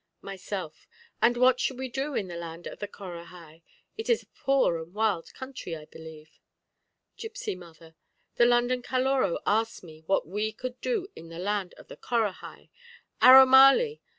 Myself 0.23 0.87
And 1.21 1.37
what 1.37 1.59
should 1.59 1.77
we 1.77 1.87
do 1.87 2.15
in 2.15 2.27
the 2.27 2.35
land 2.35 2.65
of 2.65 2.79
the 2.79 2.87
Corahai? 2.87 3.61
It 3.99 4.09
is 4.09 4.23
a 4.23 4.41
poor 4.43 4.79
and 4.81 4.95
wild 4.95 5.31
country, 5.35 5.75
I 5.75 5.85
believe. 5.85 6.39
Gipsy 7.17 7.53
Mother 7.53 7.95
The 8.37 8.47
London 8.47 8.81
Caloró 8.81 9.37
asks 9.45 9.83
me 9.83 10.01
what 10.07 10.27
we 10.27 10.53
could 10.53 10.81
do 10.81 11.09
in 11.15 11.29
the 11.29 11.37
land 11.37 11.75
of 11.75 11.87
the 11.87 11.97
Corahai! 11.97 12.71
Aromali! 13.21 14.01